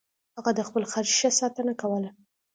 [0.37, 2.09] هغه د خپل خر ښه ساتنه کوله.